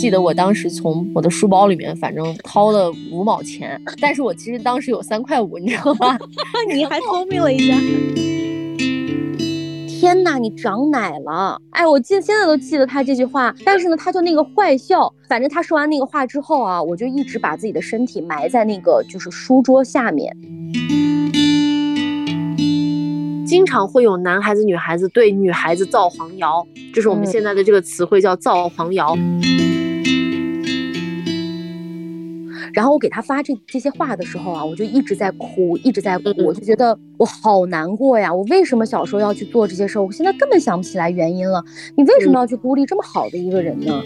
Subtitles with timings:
[0.00, 6.18] 记得我当时从我的书包里面反正掏了五毛钱，但是我其实当时有三块五，你知道吗？
[6.72, 7.74] 你还聪明了一下。
[9.86, 11.60] 天呐，你长奶了！
[11.72, 15.12] 哎，我记现在都记得他这句话，但是呢，他就那个坏笑。
[15.28, 20.34] 反正他说完那个话之后啊，我就一直把自己的身体埋在那个就是书桌下面。
[23.46, 29.14] 经常会有男孩子、女孩子对女孩子造黄谣，就是我们现在的这个词汇叫造黄谣。
[32.72, 38.32] 然后我给他发这这些话的时候啊，我就一直在哭，一直在哭，我就觉得我好难过呀！
[38.32, 40.02] 我为什么小时候要去做这些事儿？
[40.02, 41.64] 我现在根本想不起来原因了。
[41.96, 44.02] 你为什么要去孤立这么好的一个人呢？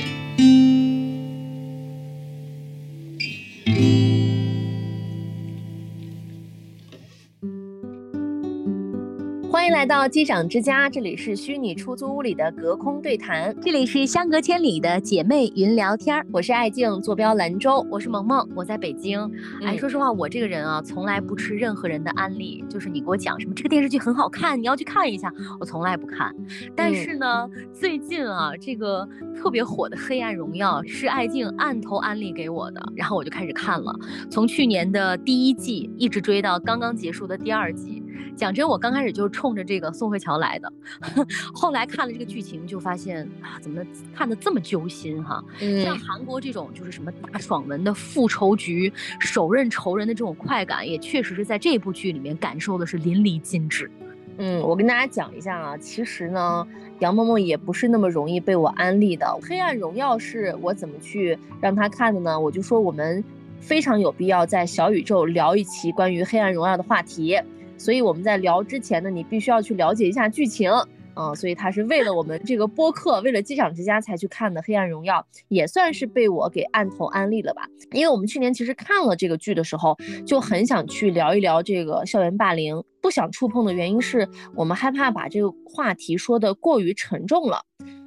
[9.65, 16.27] 欢迎来到机长之家，这里是虚拟出租屋里的隔空对谈，这里是相隔千里的姐妹云聊天儿。
[16.31, 19.19] 我是爱静，坐标兰州；我是萌萌，我在北京。
[19.63, 26.31] 哎，说实话，我这个人啊，从来不吃任何人的安利，就是你给我讲什么这个电视剧很好看，你要去看一下，我从来不看。
[26.77, 33.99] 但是呢，最近啊，这个特别火的《黑暗荣耀》是爱静暗头安利给我的，然后我就开始看了，
[34.31, 38.04] 从去年的第一季一直追到刚刚结束的第二季。
[38.37, 40.73] 讲真，我刚开始就是冲着这个宋慧乔来的，
[41.55, 43.81] 后来看了这个剧情，就发现啊，怎么
[44.15, 45.43] 看的这么揪心哈？
[45.83, 53.91] 像韩国这种就是什么大爽文的复仇局，手刃仇人的这种快感，也确实是在这部剧里面感受的是淋漓尽致。
[54.37, 56.67] 嗯，我跟大家讲一下啊，其实呢，
[56.99, 59.25] 杨萌萌也不是那么容易被我安利的。
[59.49, 62.39] 《黑暗荣耀》是我怎么去让他看的呢？
[62.39, 63.23] 我就说我们
[63.61, 67.41] 非常有必要在小宇宙聊一期关于《黑暗荣耀》的话题。
[67.77, 70.71] 所以我们在聊之前呢，你必须要去了解一下剧情，
[71.17, 77.63] 嗯，所以他是为了我们这个播客，为了机长之家才去看的《黑暗荣耀》，也算是被我给按头安利了吧。
[77.93, 87.63] 因为我们去年其实看了这个剧的时候，就很想去聊一聊这个校园霸凌，不想触碰的原因是我们害怕把这个话题说的过于沉重了。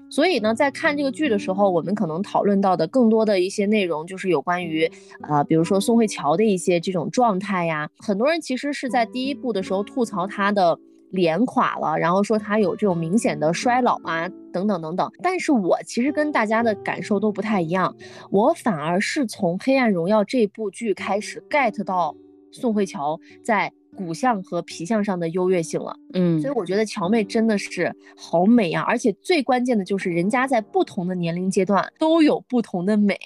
[0.10, 4.90] 所以呢，在看这个剧的时候，我们可能讨论到的更多的一些内容，就是有关于，
[5.28, 7.90] 呃，比如说宋慧乔的一些这种状态呀。
[8.00, 10.80] 很多人其实是在第一部的时候吐槽她的
[11.12, 15.12] 脸垮了，然后说她有这种明显的衰老啊，等等等等。
[15.22, 17.96] 但是我其实跟大家的感受都不太一样，
[18.32, 22.16] 我反而是从《黑暗荣耀》这部剧开始 get 到
[22.52, 23.72] 宋慧乔在。
[23.98, 33.18] 骨相和皮相上的优越性了，嗯，所以我觉得乔妹真的是好美呀，而且最关键的就是人家在不同的年龄阶段都有不同的美，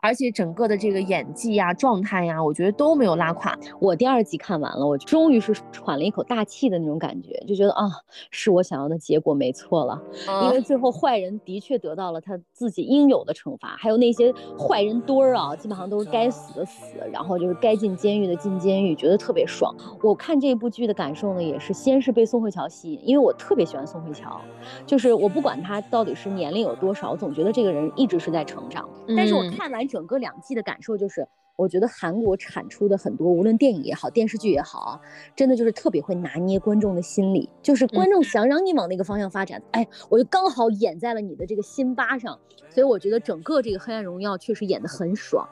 [0.00, 3.58] 而且整个的这个演技呀、状态呀，我觉得都没有拉垮。
[3.80, 7.90] 我第二集看完了，我终于是喘了一口大气的那种感觉，就觉得啊，
[8.30, 10.00] 是我想要的结果没错了，
[10.44, 19.74] 因为最后坏人的确得到了他自己应有的惩罚，还有那些坏人堆儿啊，基本上都是该死的死，然后就是该进监狱的进监狱，觉得特别爽。
[20.04, 24.38] 我看这部剧的感受呢，也是先是被宋慧乔吸引，因为我特别喜欢宋慧乔，
[24.84, 28.86] 就是我不管她到底是年龄有多少，总觉得这个人一直是在成长。
[29.16, 31.26] 但是我看完整个两季的感受就是。
[31.56, 35.00] 我觉得韩国产出的很多，无论电影也好，电视剧也好，
[35.36, 42.38] 真的就是特别会拿捏观众的心理，就是观众想让你往那个方向发展，哎，我就刚好演在了你的这个心巴上，
[42.70, 45.48] 所以我觉得整个这个《黑暗荣耀》确实演得很爽。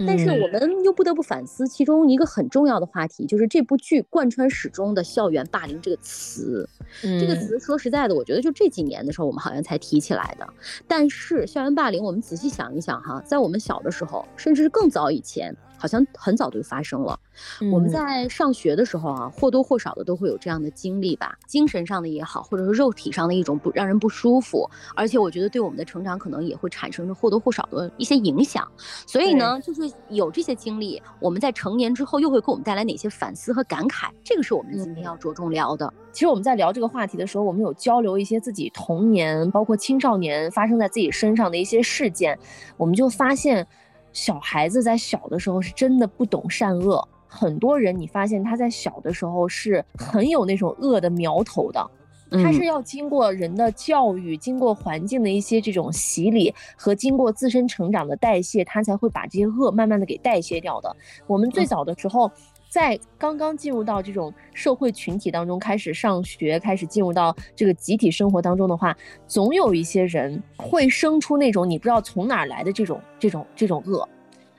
[0.00, 6.68] 但是我们又不得不反思其中一个很重要的话题，就是这部剧贯穿始终的“校园霸凌”这个词。
[7.00, 10.46] 这个词说实在的，我觉得就这几年的时候，我们好像才提起来的。
[10.88, 15.41] 但是校园霸凌，我们仔细想一想哈，在我们小的时候，甚至是更早以前。
[15.78, 17.18] 好像很早就发生了。
[17.72, 28.70] 我们在上学的时候啊，或多或少的都会有这样的经历吧，精神上的也好，或者是肉体上的一种不让人不舒服，而且我觉得对我们的成长可能也会产生着或多或少的一些影响。
[29.06, 34.10] 所以呢，就是有这些经历，我们在成年之后又会给我们带来哪些反思和感慨？
[34.22, 35.92] 这个是我们今天要着重聊的。
[36.12, 42.38] 其实我们在聊这个话题的时候，我们有交流一些自己童年，包括青少年发生在自己身上的一些事件，
[42.76, 43.66] 我们就发现。
[44.12, 51.90] 小孩子在小的时候是真的不懂善恶，很多人你发现他在小的时候是很有那种恶的苗头的，
[52.30, 60.96] 他是要经过人的教育，经过环境的一些这种洗礼和经过自身成长的代谢，他才会把这些恶慢慢的给代谢掉的。
[61.26, 62.30] 我们最早的时候。
[62.72, 68.96] 在刚刚进入到这种社会群体当中，开始上学，开始进入到这个集体生活当中的话，
[69.26, 74.08] 总有一些人会生出那种你不知道从哪儿来的这种这种这种恶。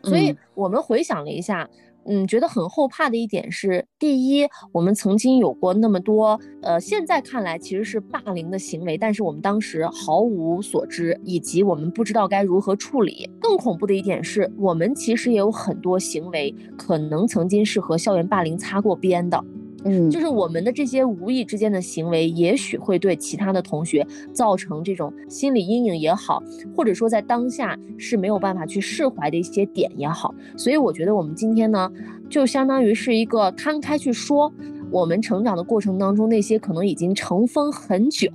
[0.04, 13.30] 所以我们回想了一下，嗯，嗯觉得很后怕的一点是，第一，我们曾经有过那么多，呃，现在看来其实是霸凌的行为，但是我们当时毫无所知，以及我们不知道该如何处理。
[13.40, 19.44] 更恐怖的一点是，我们其实也有很多行为可能曾经是和校园霸凌擦过边的。
[19.86, 26.42] 嗯，就是我们的这些无意之间的行为，也许会对其他的同学造成这种心理阴影也好，
[26.76, 30.34] 或者说在当下是没有办法去释怀的一些点也好。
[30.56, 31.92] 所以我觉得我们今天呢，
[32.30, 34.52] 就相当于是一个摊开去说
[34.90, 38.30] 我们成长的过程当中那些可能已经尘封很久，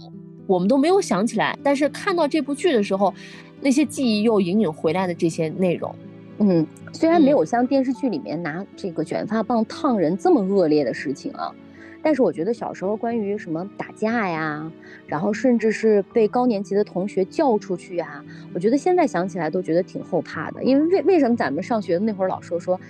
[0.46, 3.14] 我们都没有想起来，但是看到这部剧的时候，
[3.60, 5.94] 那些记忆又隐隐回来的这些内容。
[6.38, 11.52] 嗯，虽然没有像电视剧里面拿这个卷发棒烫人这么恶劣的事情啊，
[12.00, 14.70] 但是我觉得小时候关于什么打架呀，
[15.06, 18.24] 然后甚至是被高年级的同学叫出去呀，
[18.54, 20.62] 我觉得现在想起来都觉得挺后怕的。
[20.62, 22.80] 因为为为什么咱们上学的那会儿老说说，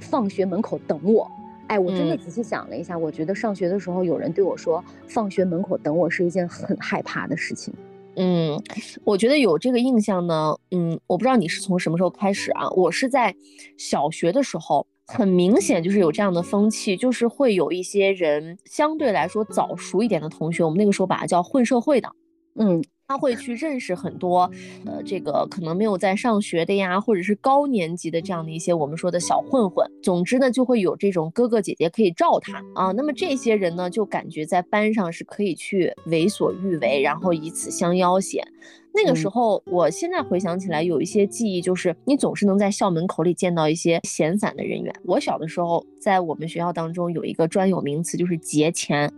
[0.00, 1.30] 放学门口等我？
[1.68, 7.72] 哎，我真的仔细想了一下，我觉得上学的时候有人对我说放学门口等我是一件很害怕的事情。
[8.16, 8.60] 嗯，
[9.04, 10.56] 我觉得有这个印象呢。
[10.70, 12.68] 嗯，我不知道你是从什么时候开始啊？
[12.70, 13.34] 我是在
[13.78, 22.10] 小学的时候，很明显就是有这样的风气，就是会有一些人相对来说早熟一点的同学，我们那个时候把它叫混社会的。
[22.58, 22.82] 嗯。
[23.08, 24.50] 他会去认识很多，
[24.84, 29.88] 呃，这个可能没有在上学的呀，或者是高年级的这样的一些我们说的小混混。
[30.02, 32.90] 总之呢，就会有这种哥哥姐姐可以罩他啊。
[32.90, 38.44] 那么这些人呢，就感觉在班上是可以去为所欲为，然后以此相要挟。
[38.92, 44.92] 那个时候，我现在回想起来，有一些记忆，就是你总是能在校门口里见到一些闲散的人员。
[45.04, 49.12] 我小的时候，在我们学校当中有一个专有名词，就是节前。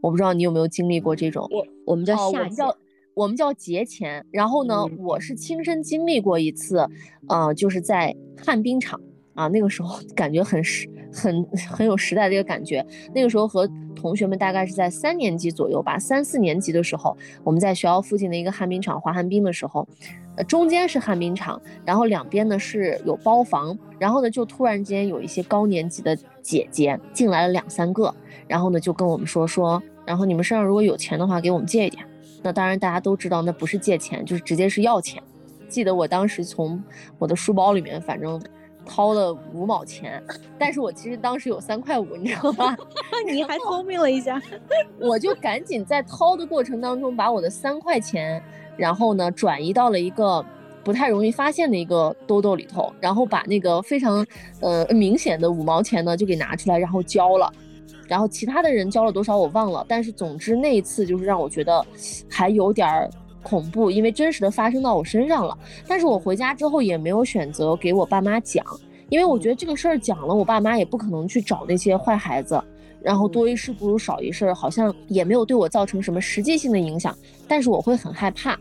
[0.00, 1.46] 我不知道你有没有经历过这种？
[1.50, 2.74] 我我们叫夏叫。
[3.14, 6.84] 我们叫节前，然后呢，我是亲身经历过一次，
[7.28, 9.00] 呃，就是在旱冰场
[9.34, 12.84] 啊，那个时候 感觉很时很很有时代的一个感觉。
[13.14, 19.86] 那个时候和同学们大概是在三年级左右吧，三四年级的时候，我们在学校附近的一个旱冰场滑旱冰的时候，
[20.36, 28.12] 呃，中间是旱冰场，然后两边呢是有包房，然后呢就突然间有一些高年级的姐姐进来了两三个，
[28.48, 32.04] 然后呢就跟我们说说，然后你们身上如果有钱的话，给我们借一点。
[32.42, 35.22] 那当然，大家都知道，那不是借钱，就是直接是要钱。
[35.68, 36.82] 记得我当时从
[37.18, 38.40] 我的书包里面，反正
[38.86, 40.22] 掏了五毛钱，
[40.58, 42.76] 但是我其实当时有三块五，你知道吗？
[43.26, 44.40] 你还聪明了一下，
[45.00, 48.42] 我就赶紧在掏的过程当中，把我的三块钱，
[48.76, 50.44] 然后呢转移到了一个
[50.84, 54.24] 不太容易发现的一个兜兜里头，然后把那个非常
[54.60, 57.50] 呃明显的五毛钱呢就给拿出来，然后交了。
[58.08, 61.84] 然后其他的人交了多少我忘了，但是总之那一次就是让我觉得
[62.30, 63.10] 还有点儿
[63.42, 65.56] 恐怖，因为真实的发生到我身上了。
[65.86, 68.64] 但是我回家之后也没有选择给我爸妈讲，
[69.08, 72.62] 因为我觉得这个事儿讲了，我爸妈也不可能去找那些坏孩子。
[73.02, 77.14] 然后多一事不如少一事，好像也没有对我造成什么实际性的影响。
[77.46, 78.58] 但是我会很害怕，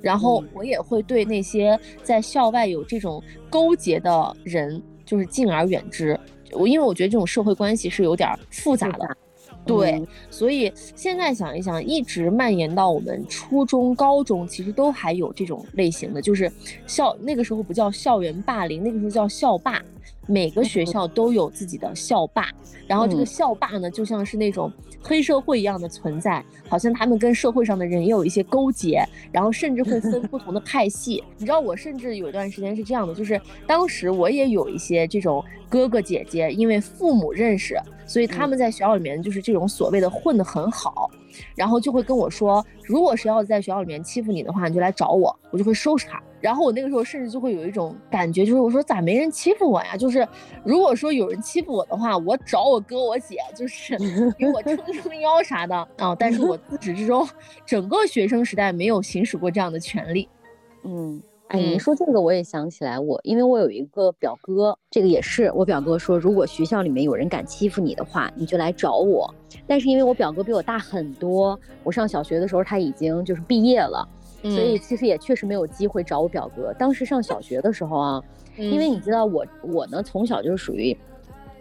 [0.00, 6.18] 然后我也会对那些在校外有这种勾结的人，就是敬而远之。
[6.52, 9.16] 我因为我觉得这种社会关系是有点复杂的，
[9.64, 16.50] 对，所以现在想一想，一直蔓延到我们初中、高中，其实都还有这种类型的，就是
[16.86, 19.82] 校那个时候不叫校园霸凌，那个时候叫校霸。
[20.26, 22.48] 每个学校都有自己的校霸，
[22.86, 24.72] 然后这个校霸呢，就像是那种
[25.02, 31.22] 黑社会一样的存在，好像他们跟社会上的人也有一些勾结，然后甚至会分不同的派系。
[31.38, 41.10] 你知道，我甚至有一段时间是这样的，就是当时我也有一些这种哥哥姐姐，因为父母认识，所以他们在学校里面就是这种所谓的混得很好。
[41.56, 46.22] 然后就会跟我说，如果谁要在学校里面欺负你的话，你就来找我，我就会收拾他。
[46.42, 49.96] 然后我那个时候甚至就会有一种感觉，就是我说咋没人欺负我呀？
[49.96, 50.26] 就是
[50.64, 53.96] 如果说有人欺负我的话，我找我哥我姐，就是
[54.36, 56.14] 给我撑撑腰啥的啊。
[56.18, 57.26] 但是我自始至终
[57.64, 60.28] 整个学生时代没有行使过这样的权利，
[60.84, 61.22] 嗯。
[61.48, 69.28] 哎，你说这个我也想起来，我因为我有一个表哥，这个也是我表哥说，如果学校里面有人敢欺负你的话，你就来找我。
[69.66, 74.08] 但是因为我表哥比我大很多，我上小学的时候他已经就是毕业了，
[74.42, 76.72] 所以其实也确实没有机会找我表哥。
[76.74, 78.22] 当时上小学的时候啊，
[78.56, 80.96] 因为你知道我我呢从小就是属于。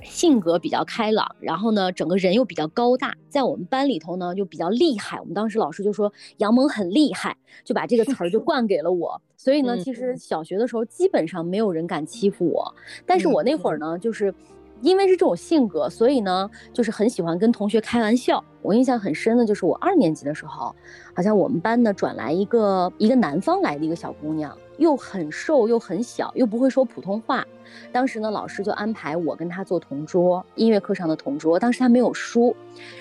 [0.03, 5.19] 性格比较开朗，然后呢，整个人又比较高大，在我们班里头呢就比较厉害。
[5.19, 9.21] 我们当时老师就说杨萌很厉害，就把这个词儿就灌给了我。
[9.38, 12.73] 所以呢，其实小学的时候基本上没有人敢欺负我。
[13.05, 14.33] 但是我那会儿呢，就是
[14.81, 18.43] 因为是这种性格，所以呢，就是很喜欢跟同学开玩笑。
[18.61, 20.75] 我印象很深的就是我二年级的时候，
[21.15, 27.45] 好像我们班呢转来一个一个南方来的一个小姑娘，又很瘦又很小，又不会说普通话。
[27.91, 31.57] 当时呢，老师就安排我跟她做同桌，音乐课上的同桌。
[31.57, 32.55] 当时她没有书，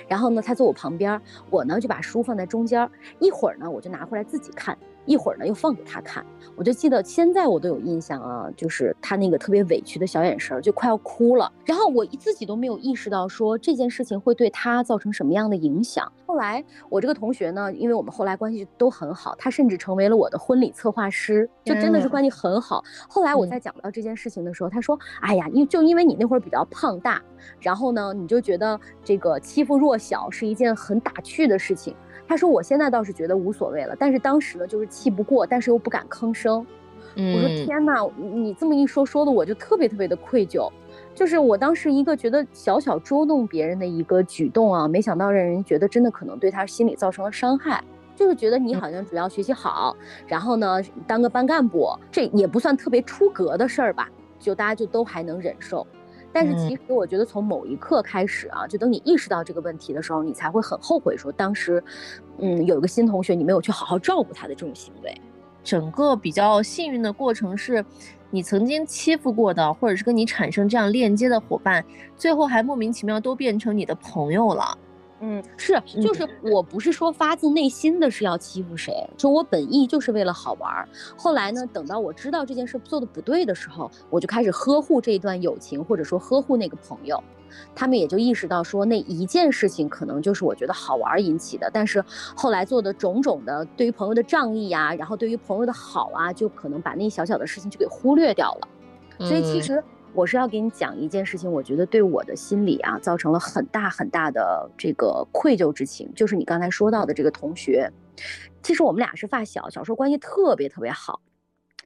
[0.08, 1.20] 然后呢，她坐我旁边，
[1.50, 4.76] 我呢就把书放在中间，一会儿呢我就拿回来自己看。
[5.06, 6.24] 一会儿呢，又放给他看，
[6.56, 11.50] 我就记得现在我都有印象啊，就是他那个特别委屈的小眼神，就快要哭了。
[11.64, 16.10] 然后我自己都没有意识到说这件事情会对他造成什么样的影响。
[16.26, 22.84] 后来我这个同学呢，因为我们后来关系都很好，他甚至成为了我的婚礼策划师，就真的是关系很好。
[23.08, 27.20] 后来我在讲到这件事情的时候，他说：“哎呀，因就因为你那会儿比较胖大，
[27.58, 31.96] 然后呢，你就觉得这个欺负弱小是一件很打趣的事情。”
[32.30, 36.64] 他说：“我现在倒是觉得无所谓了，但是当时呢，就是气不过，但是又不敢吭声。”
[37.16, 40.70] 我说：“天哪，你这么一说，说的我就特别特别的愧疚。
[41.12, 47.82] 就是我当时一个觉得小小捉弄别人的一个举动啊，没想到让人觉得真的可能对他心理造成了伤害。
[48.14, 49.96] 就是觉得你好像只要学习好，
[50.28, 54.08] 然后呢当个班干部，这也不算特别出格的事儿吧？
[54.38, 55.84] 就大家就都还能忍受。”
[56.32, 61.82] 但是其实我觉得从某一刻开始啊，就等你意识到这个问题的时候，你才会很后悔说当时，
[62.38, 65.20] 嗯，有一个新同学你没有去好好照顾他的这种行为。
[65.62, 67.84] 整个比较幸运的过程是，
[68.30, 71.84] 你曾经欺负过的，或者是跟你产生这样链接的伙伴，
[72.16, 74.78] 最后还莫名其妙都变成你的朋友了。
[75.22, 80.88] 嗯，是，就是我不是说发自内心的是要欺负谁，就我本意就是为了好玩儿。
[81.14, 87.22] 后来呢，等到我知道这件事做的不对的时候，我就开始呵护这一段友情，或者说呵护那个朋友，
[87.74, 91.70] 他们也就意识到说那一件事情可能就是我觉得好玩引起的。
[91.70, 92.02] 但是
[92.34, 99.26] 后来做的种种的对于朋友的仗义呀，然后对于朋友的好啊，就可能把那小小的事情就给忽略掉了。
[99.26, 99.84] 所以其实。
[100.12, 107.90] 我是要给你讲一件事情，我觉得对我的心理啊造成了很大很大的这个愧疚之情，就是你刚才说到的这个同学，
[108.62, 111.20] 其实我们俩是发小，小时候关系特别特别好，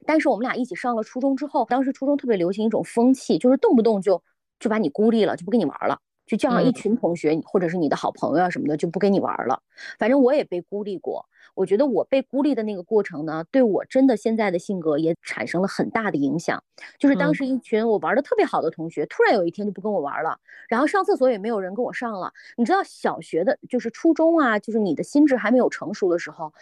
[0.05, 4.21] 但是我们俩一起上了初中之后，当时初中特别流行一种风气，就是动不动就
[4.59, 5.99] 就把你孤立了，就不跟你玩了。
[6.25, 9.61] 就叫上一群同学，或者是你的好朋友啊什么的，就不跟你玩了。
[9.99, 11.23] 反正我也被孤立过，
[11.55, 16.63] 我觉得我被孤立的那个过程呢，对我真的现在的性格也产生了很大的影响。
[16.99, 20.37] 就是当时一群我玩的特别好的同学，突然有一天就不跟我玩了，
[20.69, 22.31] 然后上厕所也没有人跟我上了。
[22.55, 26.53] 你知道小学的，就是初中啊，就是你的心智还没有成熟的时候，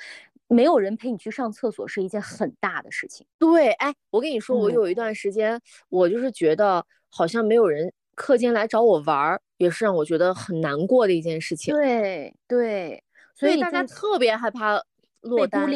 [0.47, 3.25] 没有人陪你去上厕所是一件很大的事情。
[3.37, 5.59] 对，哎，我跟你说，我有一段时间，
[5.89, 7.91] 我就是觉得好像没有人。
[8.15, 11.73] 课间来找我玩儿，也是让我觉得很难过的一件事情。
[11.73, 13.03] 对对，
[13.43, 14.81] 所以大家特别害怕
[15.21, 15.69] 落单，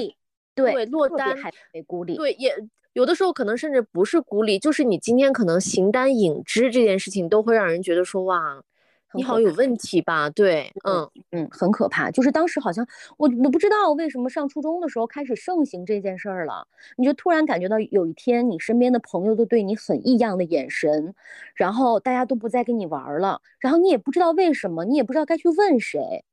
[0.56, 1.36] 对落单
[1.72, 2.16] 被孤立。
[2.16, 2.56] 对，也
[2.94, 8.64] 有的时候可能甚至不是孤立，就是你今天可能形单影只这件事情，都会让人觉得说哇。
[9.14, 10.30] 你好，有问题吧？
[10.30, 12.12] 对，嗯嗯，很可怕。
[12.12, 12.86] 就是当时好像
[13.18, 21.16] 我我不知道为什么上初中的时候开始盛行这件事儿了，你就突然感觉到有一天你身边的朋友都对你很异样的眼神，
[21.56, 26.26] 然后大家都不再跟你玩了，然后你也不知道为什么，你也不知道该去问谁。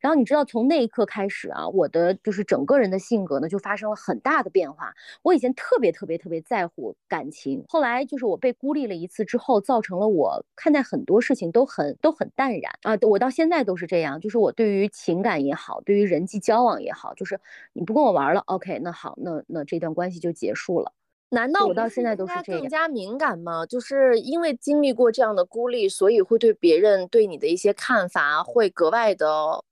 [0.00, 4.94] 然后你知道，从那一刻开始啊，我的就是整个人的性格呢，就发生了很大的变化。
[5.22, 12.98] 我以前特别特别特别在乎感情，后来就是我被孤立了一次之后，造成了我看待很多事情都很都很淡然啊。
[13.02, 17.38] 我到现在都是这样，就是我对于情感也好，对于人际交往也好，就是
[17.72, 20.92] 你不跟我玩了，OK，那好，那那这段关系就结束了。
[21.30, 22.60] 难道我到现在都是这样？
[22.60, 23.66] 更加敏感吗？
[23.66, 29.62] 就是因为经历过这样的孤立，所以会对别人对你的一些看法会格外的。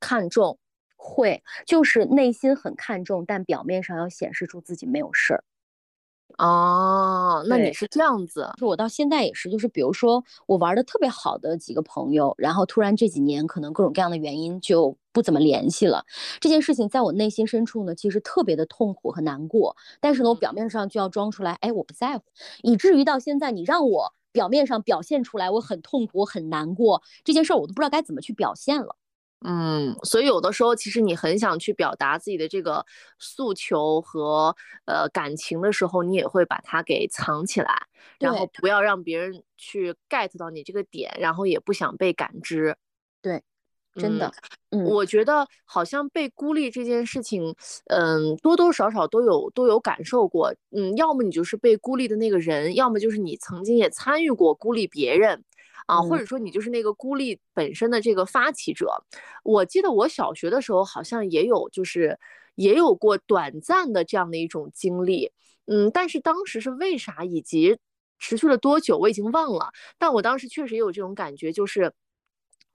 [0.00, 0.58] 看重
[0.96, 5.44] 会就是内心很看重，但表面上要显示出自己没有事儿。
[6.38, 16.04] 哦，那你是这样子，就我到现在也是，就是比如说我玩的特别好的几个朋友，然后突然这几年可能各种各样的原因就不怎么联系了。
[16.40, 19.76] 这件事情在我内心深处呢，其实特别的痛苦和难过。
[20.00, 22.24] 但是呢，我表面上就要装出来，哎，我不在乎，
[22.62, 28.96] 以至于到现在你让我表面上表现出来我很痛苦、很难过这件事儿，我都不知道该怎么去表现了。
[29.48, 32.84] 嗯，所以有的时候其实你很想去表达自己的这个
[33.20, 37.86] 诉求和呃感情的时候，你也会把它给藏起来，
[38.18, 42.76] 然后不要让别人去 get 到你这个点，然后也不想被感知。
[43.22, 43.40] 对，
[43.94, 44.32] 真的，
[44.70, 47.54] 嗯，我觉得好像被孤立这件事情，
[47.86, 50.52] 嗯，多多少少都有都有感受过。
[50.72, 55.44] 嗯，要么你就是被孤立的那个人，要么就是你曾经也参与过孤立别人。
[55.86, 58.88] 啊，或者说你就是那个孤立本身的这个发起者。
[59.42, 62.18] 我记得我小学的时候好像也有，就是
[62.54, 65.32] 也有过短暂的这样的一种经历。
[65.66, 67.78] 嗯，但是当时是为啥，以及
[68.18, 71.92] 持续了多久我已经忘了，但我当时确实也有这种感觉，就是。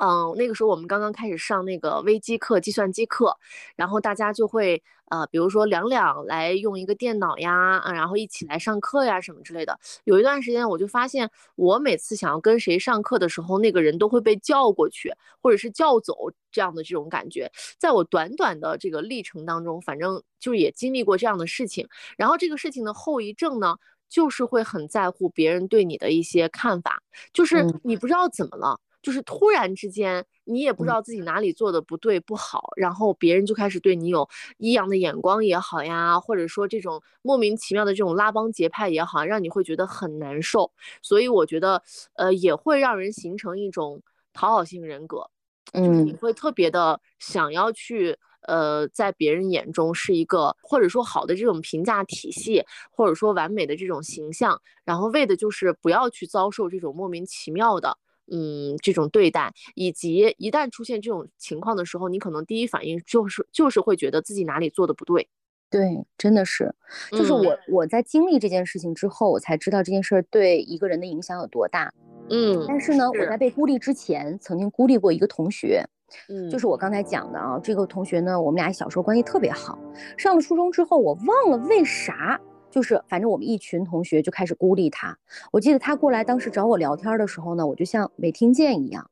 [0.04, 3.38] 嗯，那个时候我们刚刚开始上那个微机课、计算机课，
[3.76, 4.82] 然后大家就会
[5.12, 9.80] 呃，比如说两两来用一个电脑呀，啊，然后一起来上课呀什么之类的。
[10.06, 16.16] 有一段时间我就发现，我每次想要跟谁上课的时候，那个人都会被叫过去，或者是叫走
[16.52, 17.52] 这样的这种感觉。
[17.78, 21.88] 在我短短的这个历程当中，反正就也经历过这样的事情。
[22.18, 23.78] 然后这个事情的后遗症呢，
[24.10, 27.04] 就是会很在乎别人对你的一些看法，
[27.34, 28.80] 就是你不知道怎么了。
[29.02, 34.28] 就是突然之间，你也不知道自己哪里做的不对不好，然后别人就开始对你有
[34.58, 40.72] 异样的眼光也好呀，或者说这种莫名其妙的这种拉帮结派也好，让你会觉得很难受。
[41.02, 41.82] 所以我觉得，
[42.14, 44.02] 呃，也会让人形成一种
[44.34, 45.26] 讨好型人格，
[45.74, 57.98] 就是你会特别的想要去，呃，在别人眼中是一个或者说好的这种评价体系，或者说完美的这种形象，然后为的就是不要去遭受这种莫名其妙的。
[58.34, 65.28] 嗯，这种对待，以及一旦出现这种情况的时候，你可能第一反应就是就是会觉得自己哪里做的不对。
[65.70, 66.74] 对，真的是，
[67.12, 71.94] 就是我我在经历这件事情之后，我才知道这件事儿对一个人的影响有多大。
[72.30, 75.86] 嗯，但是呢，我在被孤立之前，曾经孤立过一个同学。
[76.28, 79.80] 嗯，就是我刚才讲的啊，这个同学呢，我们俩小时候关系特别好。
[80.18, 82.38] 上了初中之后，我忘了为啥。
[82.72, 85.16] 就是，反正我们一群同学就开始孤立他。
[85.52, 89.06] 我记得他过来当时找我聊天的时候呢，我就像没听见一样。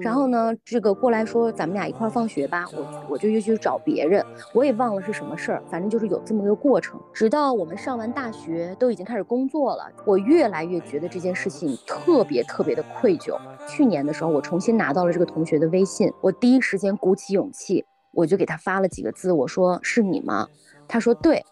[0.00, 5.62] 然后呢，这个过来说咱们俩一块放学吧，我我就又去找别人，我也忘了是什么事儿。
[5.68, 7.00] 反正就是有这么一个过程。
[7.12, 13.36] 直到我们上完大学，都已经开始工作了，我越来越觉得这件事情特别特别的愧疚。
[13.66, 20.46] 去年的时候，我重新拿到了这个同学的微信，我第一时间鼓起勇气，我就给他发了几个字，我说是你吗？
[20.86, 21.44] 他说对。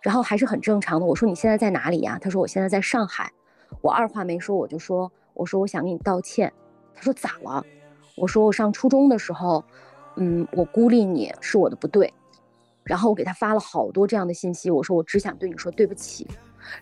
[0.00, 1.06] 然后还是很正常的。
[1.06, 2.18] 我说你现在在哪里呀？
[2.20, 3.32] 他说我现在在上海。
[3.82, 6.52] 我二话没说，我就说我说我想给你道歉。
[6.94, 7.64] 他说咋了？
[8.16, 9.62] 我说我上初中的时候，
[10.16, 12.12] 嗯，我孤立你是我的不对。
[12.82, 14.70] 然后我给他发了好多这样的信息。
[14.70, 16.26] 我说我只想对你说对不起。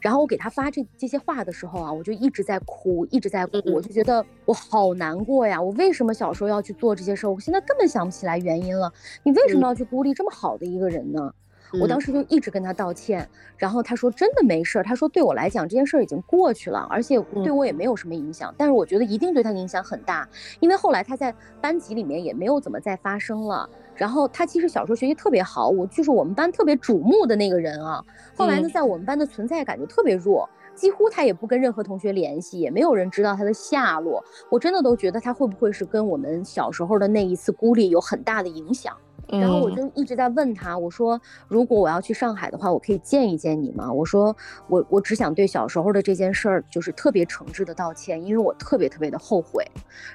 [0.00, 3.61] 然后我给他发这这些话的时候啊，我就一直在哭，一直在哭。
[3.73, 5.61] 我就觉得我好难过呀。
[5.61, 7.30] 我为什么小时候要去做这些事儿？
[7.30, 8.92] 我现在根本想不起来原因了。
[9.23, 11.32] 你为什么要去孤立这么好的一个人呢？
[11.80, 20.29] 我当时就一直跟他道歉，然后他说真的没事儿，他说对我来讲这件事儿已经过去了，而且对我也没有什么影响，但是我觉得一定对他影响很大，
[20.61, 23.68] 因为后来他在班级里面也没有怎么再发生了。
[23.94, 28.05] 然后他其实小时候学习特别好，我就是我们班特别瞩目的那个人啊。
[28.37, 34.22] 后来呢，在我们班的存在感就特别弱，几乎他也不跟任何同学联系，也没有人知道他的下落。
[34.50, 38.94] 我真的都觉得他会不会是跟我们小时候的那一次孤立有很大的影响。
[39.29, 43.93] 然后我就一直在问他，我说如果我要去上海的话，我可以见一见你吗？
[43.93, 44.37] 我说
[44.69, 49.65] 我我只想对小时候的这件事儿就是特别诚挚的道歉，因为我特别特别的后悔。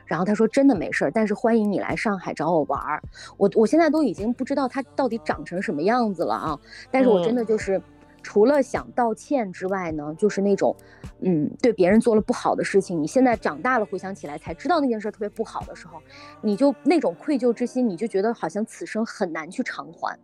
[0.05, 3.01] 然后他说真的没事儿，但是欢迎你来上海找我玩儿。
[3.37, 6.59] 我我现在都已经不知道他到底长成什么样子了啊！
[6.89, 7.81] 但是我真的就是。
[8.23, 10.75] 除了想道歉之外呢，就是那种，
[11.21, 16.01] 嗯，对别人做了不好的事情，你现在长大了回想起来才知道那件事特别不好的时候，
[16.41, 20.17] 你就那种愧疚之心，你就觉得好像此生很难去偿还。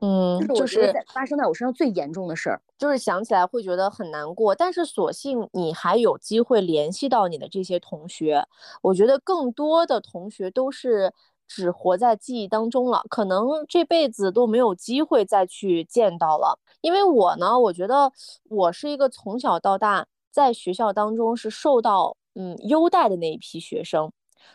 [0.00, 4.54] 嗯，就是发生在我身上最严重的事儿，就是想起来会觉得很难过。
[4.54, 8.44] 但是所幸你还有机会联系到你的这些同学，
[8.82, 11.12] 我觉得更多的同学都是。
[11.46, 16.58] 只活在记忆当中了，可能这辈子都没有机会再去见到了。
[16.80, 18.12] 因为我呢，我觉得
[18.48, 24.12] 我是一个从小到大在学校当中是受到嗯优待的那一批学生。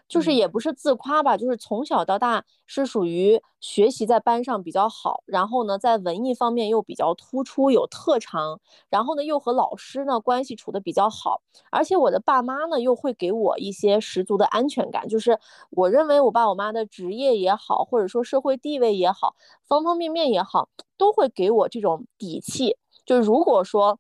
[0.08, 22.76] 就是也不是自夸吧，就是从小到大是属于学习在班上比较好，然后呢，在文艺方面又比较突出，有特长，然后呢，又和老师呢关系处的比较好，而且我的爸妈呢又会给我一些十足的安全感，就是我认为我爸我妈的职业也好，或者说社会地位也好，方方面面也好，都会给我这种底气，
[23.06, 23.98] 就是如果说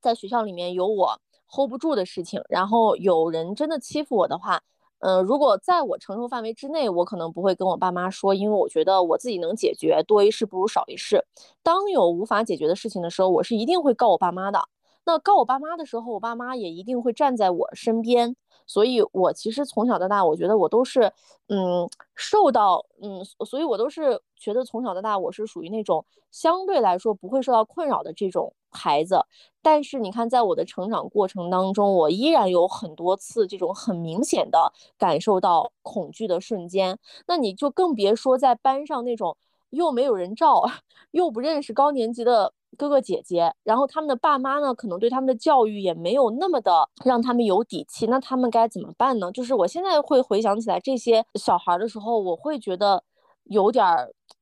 [0.00, 4.62] 在学校里面有我 hold 不住的事情，然后有人真的欺负我的话。
[5.00, 11.24] 嗯，如果在我承受范围之内，我可能不会跟我爸妈说，因为我觉得我自己能解决，多一事不如少一事。
[11.62, 14.60] 当有无法解决的事情的时候，我是一定会告我爸妈的。
[15.04, 18.36] 那告我爸妈的时候，我爸妈也一定会站在我身边。
[18.66, 21.12] 所以，我其实从小到大，我觉得我都是，
[21.48, 29.24] 嗯，受到，嗯，所以我都是觉得从小到大，我是属于那种相对来说不会受到困扰的这种孩子。
[29.60, 36.96] 但是，你看，在我的成长过程当中，我依然有很多次这种很明显的感受到恐惧的瞬间。
[37.26, 39.36] 那你就更别说在班上那种。
[39.70, 40.62] 又没有人照，
[41.12, 49.30] 又不认识高年级的哥哥姐姐，然后他们的爸妈呢，可能对他们的教育也没有那么的让他们有底气，那他们该怎么办呢？
[49.32, 53.02] 就是我现在会回想起来这些小孩的时候，我会觉得
[53.44, 53.84] 有点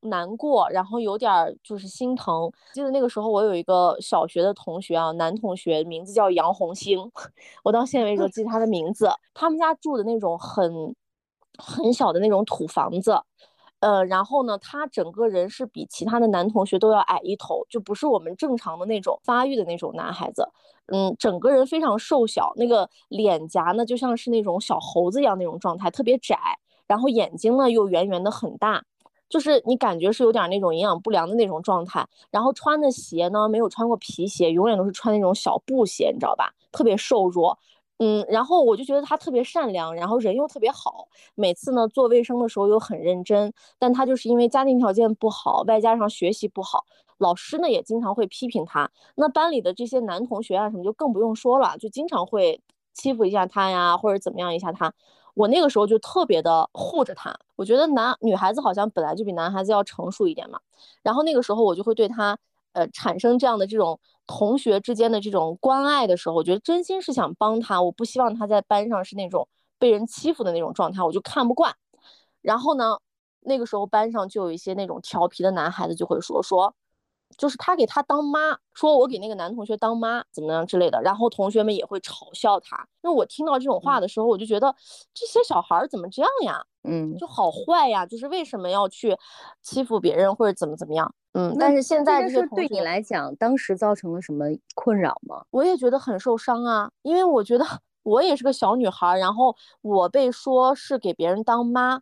[0.01, 1.31] 难过，然后有点
[1.63, 2.49] 就是心疼。
[2.73, 6.99] 记得那个时候，我有一个小学的同学啊，男同学，名字叫杨红星，
[7.63, 9.09] 我到现在为止都记他的名字。
[9.33, 10.95] 他们家住的那种很
[11.57, 13.19] 很小的那种土房子。
[13.81, 20.47] 呃，然后呢，他整个人是比其他的男同学都要矮一头，就不是我们正常的那种发育的那种男孩子。
[20.87, 26.37] 嗯，整个人非常瘦小，那个脸颊呢就像是那种小猴子一样那种状态，特别窄，
[26.87, 28.83] 然后眼睛呢又圆圆的很大，
[29.29, 32.05] 就是你感觉是有点那种营养不良的那种状态。
[32.31, 36.53] 然后穿的鞋呢没有穿过皮鞋，永远都是穿那种小布鞋，你知道吧？
[36.71, 37.57] 特别瘦弱。
[38.01, 41.09] 嗯，然后我就觉得他特别善良，然后人又特别好。
[41.35, 46.85] 每次呢做卫生的时候又很认真，但他就是因为家庭条件不好，外加上学习不好，
[47.17, 48.89] 老师呢也经常会批评他。
[49.15, 52.61] 那班里的这些男同学啊什么就更不用说了，就经常会
[52.93, 54.93] 欺负一下他呀，或者怎么样一下他。
[55.33, 60.57] 我那个时候就特别的护着他，我觉得男女孩子好像本来就比男孩子要成熟一点嘛。
[61.03, 62.37] 然后那个时候我就会对他。
[62.73, 71.75] 呃，产生这样的这种同学之间的这种关爱的时候，我觉得真心是想帮他，我不希望他在班上是那种被人欺负的那种状态，我就看不惯。
[72.41, 72.97] 然后呢，
[73.41, 76.73] 那个时候班上就有一些那种调皮的男孩子就会说说，
[77.37, 82.87] 就是他给他当妈，说我给那个男同学当妈怎么样之类的，然后同学们也会嘲笑他。
[83.01, 84.73] 那我听到这种话的时候，我就觉得
[85.13, 86.63] 这些小孩怎么这样呀？
[86.83, 89.17] 嗯，就好坏呀，就是为什么要去
[89.61, 91.13] 欺负别人或者怎么怎么样？
[91.33, 95.43] 嗯，但是现在是对你来讲，当时造成了什么困扰吗？
[95.51, 97.65] 我也觉得很受伤啊，因为我觉得
[98.03, 102.01] 我也是个小女孩，然后我被说是给别人当妈，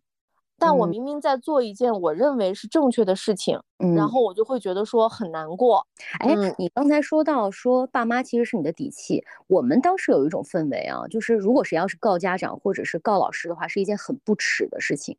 [0.57, 3.59] 但我明明在做一件我认为是正确的事情，
[3.95, 5.85] 然后我就会觉得说很难过。
[6.19, 15.17] 哎，你刚才说到说爸妈其实是你的底气，我们当时有一种氛围啊，就是如果谁要是告家长或者是告老师的话，是一件很不耻的事情。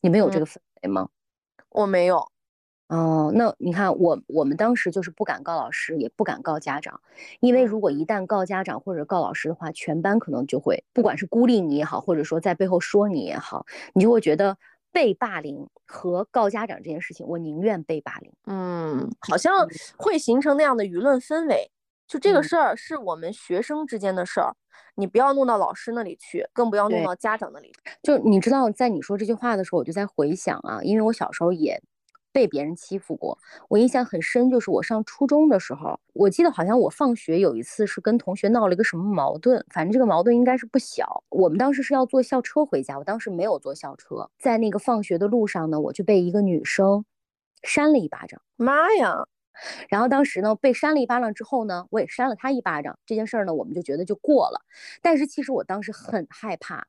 [0.00, 1.08] 你们有这个氛围吗？
[1.70, 2.26] 我没有。
[2.88, 7.00] 哦，那你看我我们当时就是不敢告老师，也不敢告家长，
[7.40, 14.58] 因为如果一旦告家长或者告老师的话，全班可能就会不管是孤立你也好，或者说在背后说你也好，你就会觉得
[14.92, 18.30] 被霸凌和告家长这件事情，我宁愿被霸凌。
[18.46, 19.66] 嗯，好像
[19.96, 21.70] 会形成那样的舆论氛围，
[22.06, 24.54] 就这个事儿是我们学生之间的事儿，
[24.94, 27.72] 你不要弄到老师那里去，更不要弄到家长那里。
[28.02, 31.82] 就你知道，在你说这句话的时候，我就在回想啊，因为我小时候也。
[32.34, 41.22] 被别人欺负过，我印象很深，就是我上初中的时候，我记得好像我放学有一次是跟同学闹了一个什么矛盾，反正这个矛盾应该是不小。
[41.30, 47.04] 我们当时是要坐校车回家，我当时没有坐校车，在那个放学的路上呢，我就被一个女生
[47.62, 48.42] 扇了一巴掌。
[48.56, 49.26] 妈呀！
[49.88, 52.98] 然后当时呢，被扇了一巴掌之后呢，我也扇了她一巴掌。
[53.06, 54.60] 这件事儿呢，我们就觉得就过了。
[55.00, 56.84] 但是其实我当时很害怕。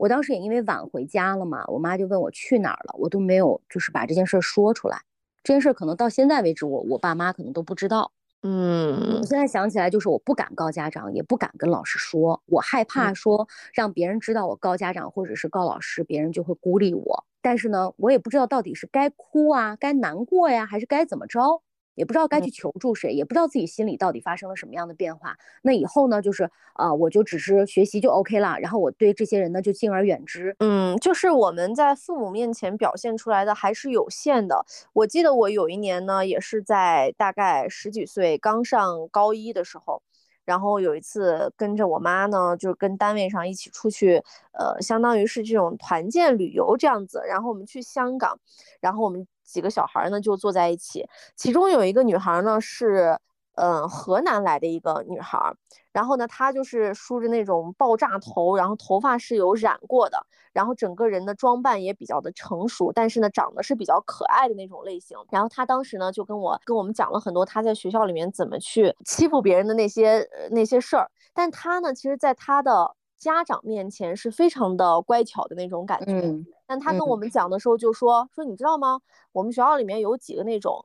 [0.00, 5.02] 我当时也因为晚回家了嘛，我妈就问我去哪儿了，我都没有就是把这件事说出来。
[5.42, 8.10] 这件事可能到现在为止，我我爸妈可能都不知道。
[8.42, 17.26] 嗯，我现在想起来，就是我不敢告家长，也不敢跟老师说，我害怕说让别人知道我告家长或者是告老师，别人就会孤立我。
[17.42, 21.60] 但是呢，我也不知道到底是该哭啊，该难过呀，还是该怎么着。
[21.94, 25.36] 也不知道该去求助谁，也不知道自己心里到底发生了什么样的变化。
[25.62, 30.54] 那以后呢，就是啊，我就只是学习就 OK 了，然后我对这些人呢就敬而远之。
[30.60, 34.64] 嗯，就是我们在父母面前表现出来的还是有限的。
[34.92, 40.00] 我记得我有一年呢，也是在大概十几岁刚上高一的时候，
[40.44, 44.22] 然后有一次跟着我妈呢，就是跟单位上一起出去，
[44.52, 47.22] 呃，相当于是这种团建旅游这样子。
[47.28, 48.38] 然后我们去香港，
[48.80, 49.26] 然后我们。
[49.50, 53.18] 几个小孩呢就坐在一起，其中有一个女孩呢是，
[53.56, 55.52] 嗯，河南来的一个女孩，
[55.92, 65.18] 然后呢她就是梳着那种爆炸头，然后头发是有染过的，然后整个人的装扮也比较的成熟，但是呢长得是比较可爱的那种类型。
[65.30, 76.44] 然后她当时呢就跟我跟我们讲了很多她在学校里面怎么去欺负别人的那些那些事儿，但她呢其实在她的家长面前是非常的乖巧的那种感觉。
[76.66, 79.00] 但他跟我们讲的时候就说说，你知道吗？
[79.30, 80.84] 我们学校里面有几个那种，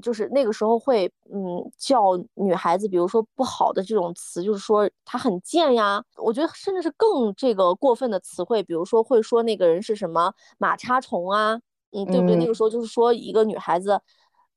[0.00, 6.02] 就是那个时候会嗯叫女孩子，比如说不好的这种词，就是说她很贱呀。
[6.16, 12.36] 我觉得甚至是更这个过分的词汇，比如说会说那个人是什么马叉虫啊，嗯，对不对？
[12.36, 14.00] 那个时候就是说一个女孩子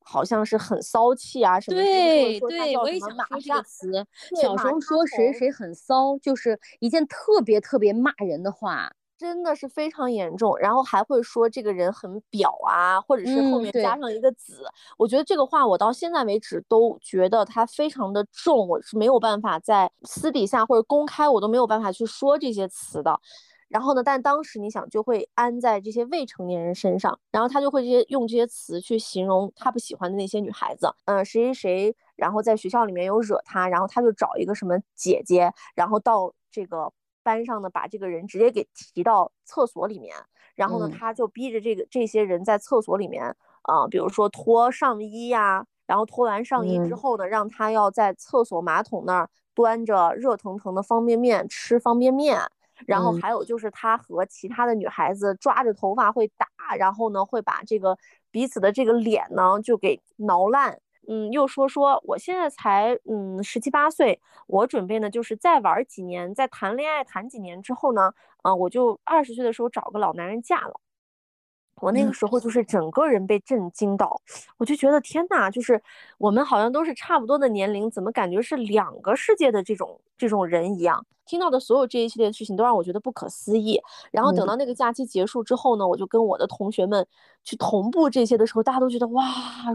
[0.07, 1.77] 好像是很骚气啊什么。
[1.77, 4.05] 对对，我也想说这个词。
[4.41, 8.91] 小时候说谁谁很骚，就是一件特别特别骂人的话。
[9.19, 14.63] 真的是非常严重，然后还会说这个人很表啊，或者是后面加上一个子。
[14.95, 23.19] 我觉得这个话我到现在为止都觉得它非常的重，我是没有办法在私底下或者公开我都没有办法去说这些词的。
[23.69, 36.91] 然后呢，但当时你想就会安在这些未成年人身上，然后他就会这些用这些词去形容他不喜欢的那些女孩子，嗯，谁谁谁，然后在学校里面有惹他，然后他就找一个什么姐姐，然后到这个。
[37.23, 40.15] 班上呢，把这个人直接给提到厕所里面，
[40.55, 43.21] 然后呢，他就逼着这个这些人在厕所里面，
[43.63, 52.39] 啊，比如说脱上衣呀，然后脱完上衣之后呢，让他要在厕所马桶那儿端着热腾腾的方便面吃方便面，
[52.85, 57.97] 然后还有就是他和其他的女孩子抓着头发会打，然后呢，会把这个
[58.31, 60.79] 彼此的这个脸呢就给挠烂。
[61.09, 70.79] 嗯，又说说我现在才嗯十七八岁，我准备呢就是再玩几年，再谈恋爱谈几年之后呢，啊，我就二十岁的时候找个老男人嫁了。
[71.79, 74.19] 我那个时候就是整个人被震惊到，
[74.57, 75.81] 我就觉得天呐，就是
[76.17, 81.05] 我们好像都是差不多的年龄，怎么感觉是两个世界的这种这种人一样？
[81.25, 83.81] 听到的所有这一系列的事情都让我觉得不可思议。
[84.11, 87.05] 然后等到那个假期结束之后呢，我就跟我的同学们
[87.43, 89.25] 去同步这些的时候，大家都觉得哇，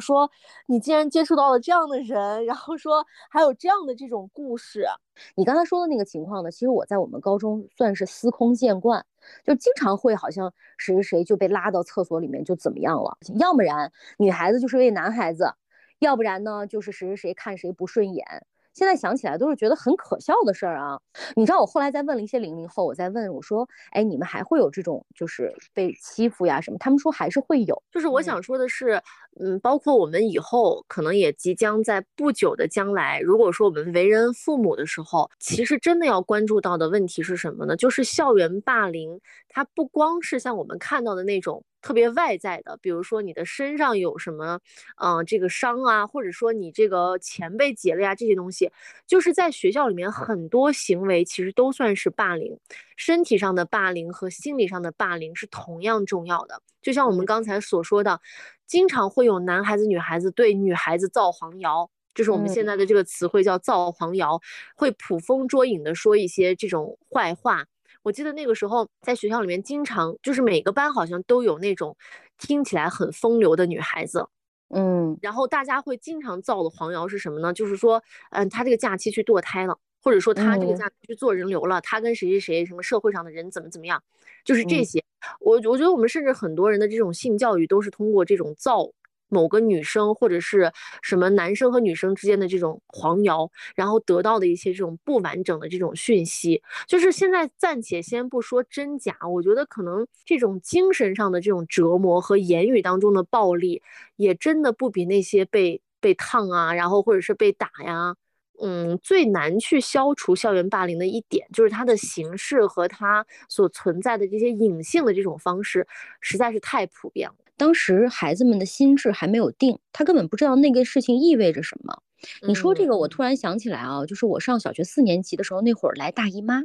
[0.01, 0.31] 说
[0.67, 4.87] 你竟然接触到了这样的人，然后说还有这样的这种故事。
[5.35, 9.05] 你刚才说的那个情况呢，其实我在我们高中算是司空见惯，
[9.45, 15.53] 就经常会好像谁谁谁就被拉到厕所里面就怎么样了，要不然女孩子就是为男孩子，
[15.99, 18.25] 要不然呢就是谁谁谁看谁不顺眼。
[18.73, 20.99] 现在想起来都是觉得很可笑的事儿啊！
[21.37, 27.83] 你知道我后来再问了一些零零后，我在问我说：“哎，你们还会有这种就是被欺负呀什么？”他们说还是会有。
[27.91, 29.01] 就是我想说的是，
[29.41, 37.77] 嗯，包括我们以后可能也即将在不久的将来，如果说我们为人父母的时候，其实真的要关注到的问题是什么呢？
[37.77, 39.21] 就是校园霸凌，
[39.53, 41.65] 它不光是像我们看到的那种。
[41.85, 44.61] 特别外在的，比如说你的身上有什么，
[45.03, 48.71] 嗯，这个伤啊，或者说你这个钱被劫了呀，这些东西，
[49.05, 52.57] 就是在学校里面很多行为其实都算是霸凌，
[52.97, 56.63] 身体上的霸凌和心理上的霸凌是同样重要的。
[56.81, 58.21] 就像我们刚才所说的，
[58.65, 64.41] 经常会有男孩子、女孩子对女孩子造黄谣，就是我们现在的这个词汇叫造黄谣，
[64.77, 67.65] 会捕风捉影的说一些这种坏话。
[68.03, 71.97] 我记得那个时候在学校里面，经常就是每个班好像都有那种
[72.39, 74.27] 听起来很风流的女孩子，
[74.71, 77.53] 嗯，然后大家会经常造的黄谣是什么呢？
[77.53, 84.03] 就是说，嗯，她这个假期去堕胎了，或者说她这个假期去做人流了，她跟谁谁谁什么社会上的人怎么怎么样，
[84.45, 85.03] 就是这些。
[85.41, 88.91] 我我觉得我们甚至很多人的这种性教育都是通过这种造。
[89.33, 103.83] 某个女生或者是什么男生和女生之间的这种黄谣，然后得到的一些这种不完整的这种讯息，就是现在暂且先不说真假，我觉得可能这种精神上的这种折磨和言语当中的暴力，
[104.17, 108.15] 也真的不比那些被被烫啊，然后或者是被打呀，
[108.63, 115.87] 嗯，最难去消除校园霸凌的一点，就是它的形式和它所存在的这些隐性的这种方式，
[116.21, 117.35] 实在是太普遍了。
[117.63, 122.03] 当时孩子们的心智还没有定，他根本不知道那个事情意味着什么。
[122.49, 126.63] 你说这个，我突然想起来啊，就是我上小学四年级的时候，那会儿来大姨妈。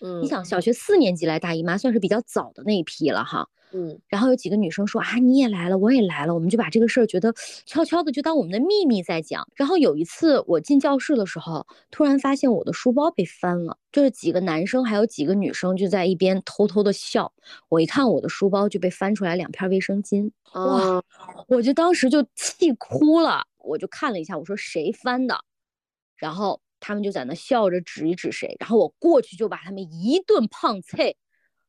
[0.00, 3.48] 嗯，你想，小学四年级来大姨妈，算是比较早的那一批了哈。
[3.72, 9.46] 嗯，然后有几个女生说啊，你也来了，我也来了，我们就把这个事儿觉得悄悄的就当我们的秘密在讲。
[9.54, 17.32] 然后有一次我进教室的时候，突然发现我的书包被翻了，就是几个男生还有几个女生就在一边偷偷的笑。
[17.68, 21.02] 我一看我的书包就被翻出来两片卫生巾，哇，
[21.48, 23.44] 我就当时就气哭了。
[23.58, 25.36] 我就看了一下，我说谁翻的？
[26.14, 31.14] 然后他们就在那笑着指一指谁，然后我过去就把他们一顿胖啐。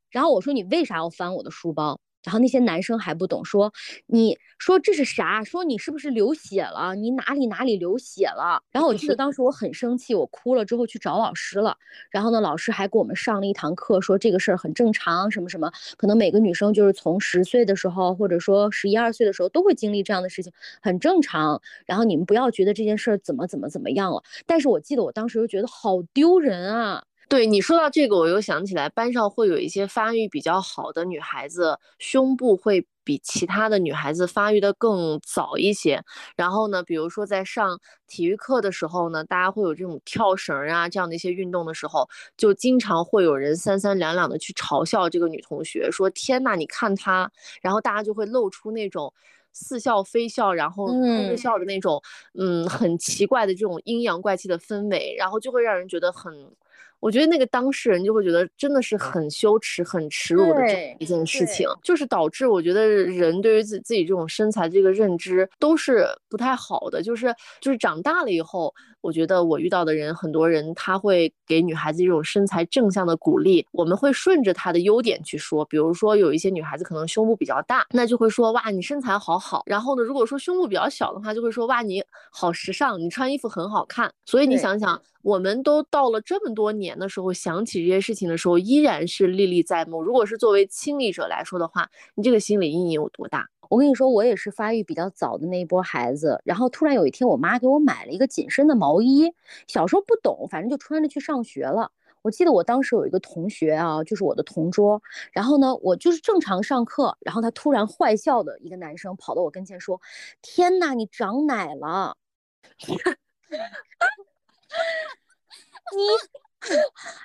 [0.09, 1.99] 然后我说你为啥要翻我的书包？
[2.23, 3.71] 然后那些男生还不懂，说
[4.07, 5.45] 你说这是啥？
[5.45, 6.93] 说你是不是流血了？
[6.93, 8.61] 你哪里哪里流血了？
[8.69, 11.77] 然后我记得当时我很生气，我哭了之后去找老师了。
[12.11, 21.61] 然后呢，老师还给我们上了一堂课，说这个事儿很正常，什么什么，可能每个女生就是从十岁的时候，或者说十一二岁的时候都会经历这样的事情，很正常。
[21.85, 24.21] 然后你们不要觉得这件事儿怎么怎么怎么样了。
[24.45, 27.03] 但是我记得我当时就觉得好丢人啊。
[27.29, 36.01] 对你说到这个，我又想起来，班上会有一些发育比较好的女孩子，胸部会比其他的女孩子发育的更早一些。
[36.37, 47.29] 然后呢，比如说在上体育课的时候呢，大家会有这种跳绳啊这样的一些运动的时候，就经常会有人三三两两的去嘲笑这个女同学，说天呐，你看她，
[47.61, 49.13] 然后大家就会露出那种
[49.51, 50.93] 似笑非笑，然后偷
[51.27, 52.01] 着笑的那种，
[52.39, 56.33] 嗯，很奇怪的这种阴阳怪气的氛围，然后就会让人觉得很。
[56.99, 67.01] 我觉得那个当事人就会觉得真的是很羞耻、很耻辱的这一件事情，就是导致我觉得人对于自自己这种身材这个认知都是不太好的。
[67.03, 75.63] 就是就是长大了以后，我觉得我遇到的人很多人他会给女孩子这种身材正向的鼓励，我们会顺着她的优点去说。
[75.65, 79.61] 比如说有一些女孩子可能胸部比较大，那就会说哇你身材好好。
[79.67, 84.11] 然后呢，如果说胸部比较小的话，就会说哇你好时尚，你穿衣服很好看。
[84.25, 84.99] 所以你想想。
[85.27, 90.01] 我们都到了这么多年的时候，想起这些事情的时候，依然是历历在目。
[90.01, 93.45] 如果是作为亲历者来说的话，你这个心理阴影有多大？
[93.69, 96.41] 我跟你说，我也是发育比较早的那一波孩子。
[96.45, 99.29] 然后突然有一天，我妈给我买了一个紧身的毛衣。
[99.67, 101.91] 小时候不懂，反正就穿着去上学了。
[102.21, 105.01] 我记得我当时有一个同学啊，就是我的同桌。
[105.33, 109.99] 然后呢，我就是正常上课，然后他突然坏笑的一个男生跑到我跟前说
[110.41, 112.15] ：“天哪，你长奶了！”
[115.95, 116.07] 你，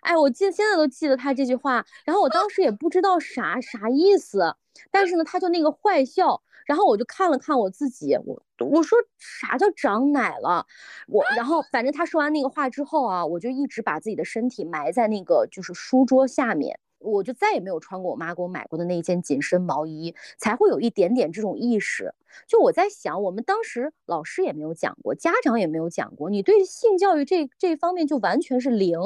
[0.03, 4.55] 哎，我记现在都记得他这句话，然后我当时也不知道啥啥意思，
[4.91, 10.67] 但是呢，他就那个坏笑，然后我就看了看我自己，我我说啥叫长奶了，
[11.09, 16.79] 我，然后反正他说完那个话之后啊，我就一直把自己的身体埋在那个就是书桌下面。
[17.05, 22.15] 我就再也没有穿过我妈给我买过的那一件紧身毛衣，才会有一点点这种意识。
[22.47, 28.97] 就我在想，我们当时老师也没有讲过，家长也没有讲过，你对性教育这这方面就完全是零，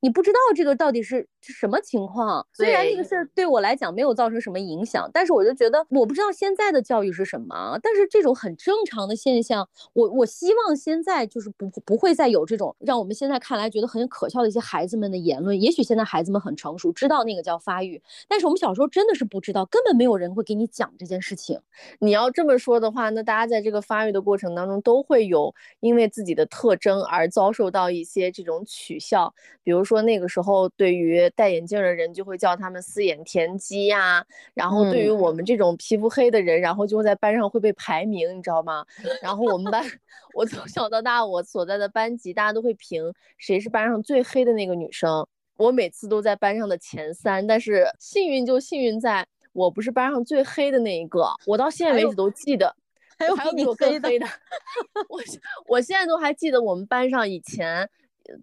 [0.00, 2.46] 你不知道这个到底是什么情况。
[2.52, 7.76] 虽然这个事儿对我来讲没有造成什么影响，但是我就觉得我不知道现在的教育是什么。
[7.82, 15.60] 但是这种很正常的现象，我我希望现在就是不不会再有这种让我们现在看来觉得很可笑的一些孩子们的言论。
[15.60, 17.40] 也许现在孩子们很成熟，知道那个。
[17.40, 21.58] 叫发育，但是我们小时候真的是不知道，根本没有人会给你讲这件事情。
[21.98, 29.34] 你要这么说的话，那大家在这个发育的过程当中，都会有因为自己的特征而遭受到一些这种取笑。
[29.62, 34.24] 比如说那个时候，对于戴眼镜的人，就会叫他们四眼田鸡呀。
[34.54, 38.84] 然后对于我们这种皮肤黑的人，然后就会在班上会被排名，你知道吗？
[39.22, 39.82] 然后我们班，
[40.34, 45.26] 我从小到大，我所在的班级，大家都会评谁是班上最黑的那个女生。
[45.56, 51.26] 我每次都在班上的前三，但是幸运就幸运在我不是班上最黑的那一个。
[51.46, 52.74] 我到现在为止都记得，
[53.18, 54.26] 还有比我更黑的。
[55.08, 55.20] 我
[55.66, 57.88] 我现在都还记得我们班上以前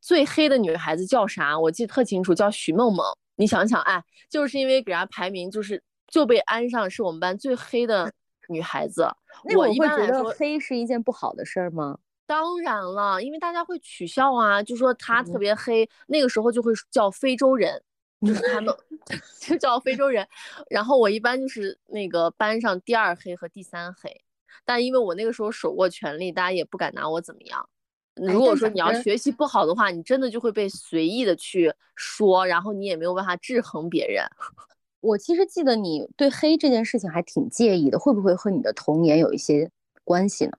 [0.02, 3.06] 最黑的女孩子叫啥，我记得特清楚，叫徐梦梦。
[3.36, 8.12] 你想想，哎，就是因为给人家排名，就是就被安上是我们班最黑的
[8.50, 9.08] 女孩子。
[9.46, 12.00] 那我一般来说，黑是一件不好的事儿吗？
[12.26, 17.82] 当然了，因为大家会取笑啊，就说她特别黑，那个时候就会叫非洲人，
[18.22, 18.74] 就是他们
[19.40, 20.28] 就叫非洲人。
[20.70, 24.22] 然后我一般就是那个班上第二黑和第三黑，
[24.66, 27.70] 但因为我那个时候手握权力，大家也不敢拿我怎么样。
[28.16, 34.26] 如果说你要学习不好的话，你真的就会被随意的去说，然后你也没有办法制衡别人。
[35.02, 39.70] 我其实记得你对黑这件事情还挺介意的，会不会和你的童年有一些
[40.04, 40.54] 关系呢？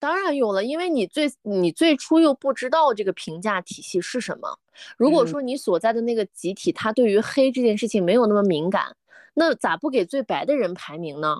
[0.00, 4.58] 当然有了，因为你最你最初又不知道这个评价体系是什么。
[4.96, 8.94] 如果说你所在的那个集体，他对于黑这件事情没有那么敏感，
[9.34, 11.38] 那咋不给最白的人排名呢？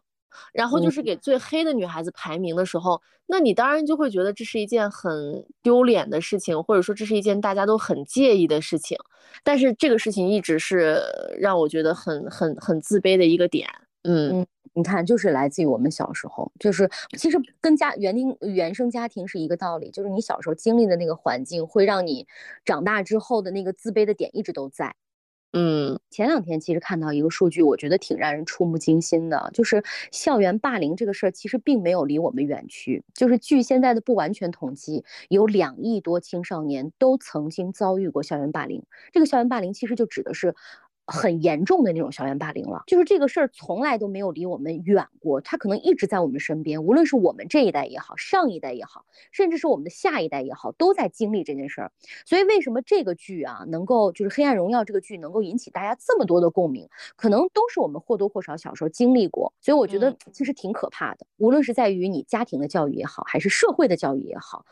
[0.52, 8.96] 然后就是给最黑的女孩子排名的时候，那你当然就会觉得这是一件很丢脸的事情，或者说这是一件大家都很介意的事情。
[9.42, 11.00] 但是这个事情一直是
[11.38, 13.68] 让我觉得很很很自卑的一个点。
[14.08, 14.46] 嗯。
[14.74, 22.28] 你看，就是来自于我们小时候，就是其实跟家原定原生家庭是一个道理，就是你小时候经历的那个环境，会让你
[22.64, 24.94] 长大之后的那个自卑的点一直都在。
[25.52, 33.02] 嗯，前两天其实看到一个数据，我觉得挺让人触目惊心的，就是校园霸凌这个事儿其实并没有离我们远去。
[33.14, 38.84] 就是据现在的不完全统计，有两亿多青少年都曾经遭遇过校园霸凌。
[39.10, 40.54] 这个校园霸凌其实就指的是。
[41.10, 51.92] 很严重的那种校园霸凌了，就是这个事儿从来都没有离我们远过，它可能一直在我们身边，无论是我们这一代也好，上一代也好，甚至是我们的下一代也好，都在经历这件事儿。
[52.26, 59.50] 所以为什么这个剧啊，能够就是《黑暗荣耀》这个剧能够引起大家这么多的共鸣，可能都是我们或多或少小时候经历过。
[59.62, 64.66] 所以我觉得其实挺可怕的，无论是在于你家庭的教育也好，还是社会的教育也好，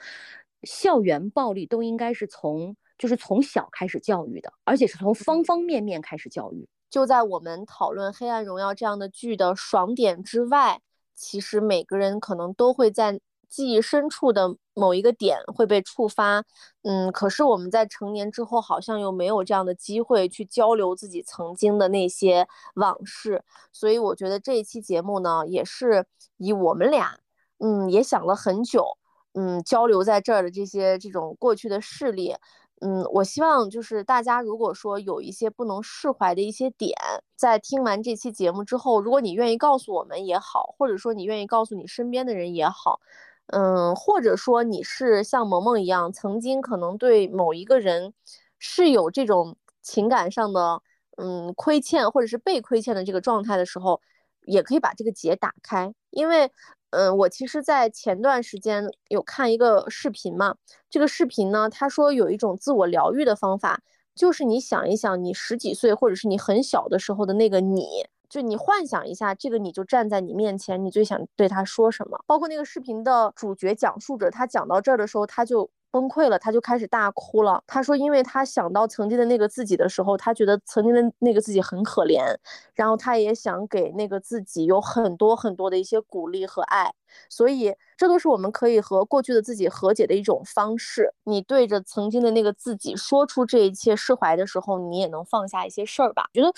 [0.64, 2.76] 校园暴力都应该是从。
[2.98, 6.68] 就是从小开始教育的，而且是从方方面面开始教育。
[6.88, 10.80] 就在我们讨论《黑暗荣耀》这样的剧的爽点之外，
[11.14, 16.44] 其实每个人可能都会在记忆深处的某一个点会被触发。
[16.82, 23.42] 嗯，可是我们在成年之后，好像又没有这样的机会去交流自己曾经的那些往事。
[23.72, 26.06] 所以我觉得这一期节目呢，也是
[26.38, 27.18] 以我们俩，
[27.58, 28.96] 嗯，也想了很久，
[29.34, 32.34] 嗯，交流在这儿的这些这种过去的事例。
[32.80, 36.94] 嗯，我希望就是大家如果说有一些不能释怀的一些点，
[37.34, 43.00] 在听完这期节目之后，如果你愿意告诉我们也好，或者说你愿意告诉你身边的人也好，
[43.46, 48.12] 嗯，或者说你是像萌萌一样，曾经可能对某一个人
[48.58, 50.82] 是有这种情感上的
[51.16, 54.02] 嗯亏欠或者是被亏欠的这个状态的时候，
[54.44, 56.50] 也可以把这个结打开，因为。
[56.90, 60.56] 嗯，我其实，在前段时间有看一个视频嘛，
[60.88, 63.80] 这个视频呢，他说有一种自我疗愈的方法，
[64.14, 72.18] 就是你想一想，你十几岁或者是你很小的时候的那个你，就你幻想一下，这个你就站在你面前，你最想对他说什么？
[72.26, 75.70] 包括那个视频的主角讲述者，他讲到这儿的时候，他就。
[75.90, 77.62] 崩溃了，他就开始大哭了。
[77.66, 82.36] 他说，因为他想到曾经的那个自己的时候，他觉得曾经的那个自己很可怜，
[82.74, 86.92] 然后他也想给那个自己有很多很多的一些鼓励和爱。
[87.30, 91.14] 所以，这都是我们可以和过去的自己和解的一种方式。
[91.24, 96.28] 你对着曾经的那个自己说出这一切释怀的时候，你也能放下一些事儿吧。
[96.34, 96.52] 觉得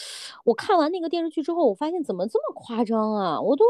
[0.44, 3.40] 我看完那个电视剧之后，我发现怎么这么夸张啊？
[3.40, 3.64] 我都。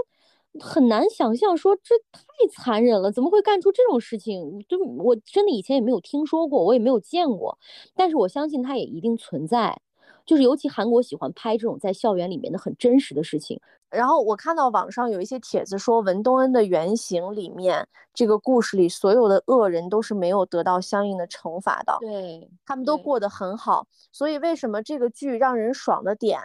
[0.61, 4.65] 很难想象，说这太残忍了，怎么会干出这种事情？
[4.69, 7.59] 就我真的以前也没有听说过，我也没有见过，
[7.95, 9.81] 但是我相信它也一定存在。
[10.25, 13.59] 就是尤其韩国喜欢拍这种在校园里面的很真实的事情。
[13.89, 23.87] 然后我看到网上有一些帖子说，文东恩的原型里面，这个故事里所有的恶人都是没有得到相应的惩罚的，对他们都过得很好。
[24.13, 26.39] 所以为什么这个剧让人爽的点？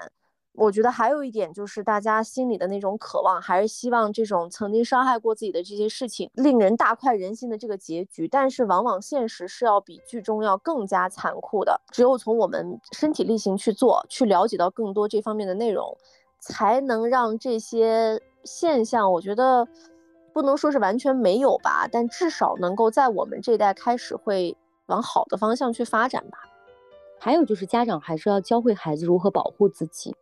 [0.55, 8.27] 我觉得还有一点就是大家心里的那种渴望，还是希望这种曾经伤害过自己的这些事情，令人大快人心的这个结局。
[8.27, 11.81] 但是往往现实是要比剧中要更加残酷的。
[11.91, 15.97] 只有从我们身体力行去做，去了解到更多这方面的内容，
[16.39, 19.67] 才能让这些现象，我觉得
[20.33, 26.37] 不能说是完全没有吧，但至少能够在我们这一代开始会往好的方向去发展吧。
[27.19, 30.15] 还有就是家长还是要教会孩子如何保护自己。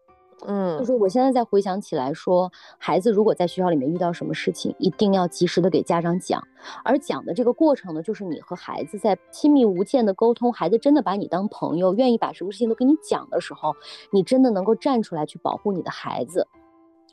[0.47, 6.41] 嗯，就是我现在在回想起来，说孩子如果在学校里面遇到什么事情，一定要及时的给家长讲。
[6.83, 13.75] 而讲的这个过程呢，就是你和孩子在亲密无间的沟通，孩子真的把你当朋友，愿意把什么事情都跟你讲的时候，
[14.11, 16.47] 你真的能够站出来去保护你的孩子。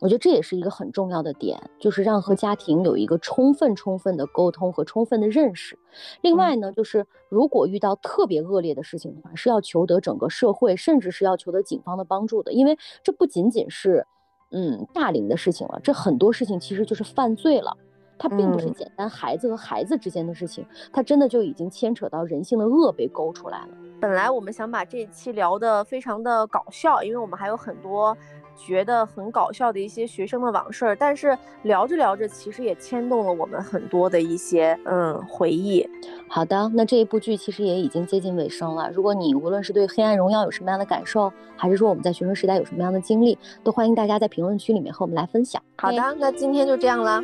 [0.01, 5.79] 我觉得这也是一个很重要的点，就是让和家庭有一个充分、充分的沟通和充分的认识。
[6.21, 14.07] 另外呢，就是如果遇到特别恶劣的事情的话，是要求得整个社会，甚至是要求得警方的帮助的，因为这不仅仅是，
[14.53, 17.77] 嗯，大龄的事情了，这很多事情其实就是犯罪了。
[18.21, 23.69] 它并不是简单孩子和孩子之间的事情，它真的就已经牵扯到人性的恶被勾出来了。
[24.01, 28.17] 本来我们想把这一期聊得非常的搞笑，因为我们还有很多。
[28.59, 35.89] 觉得很搞笑的一些学生的往事，但是聊着聊着，其实也牵动了我们很多的一些嗯回忆。
[36.29, 38.91] 好的，那这一部剧其实也已经接近尾声了。
[38.91, 45.63] 如果你无论是对《黑暗荣耀》有什么样的感受，还是说我们在学生时代有什么样的经历，都欢迎大家在评论区里面和我们来分享。
[45.77, 47.23] 好的，那今天就这样了。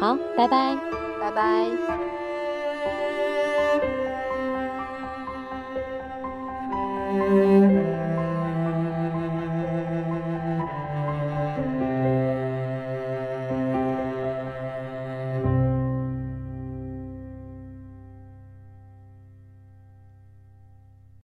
[0.00, 0.76] 好，拜拜，
[1.20, 1.68] 拜拜。
[7.16, 7.82] 嗯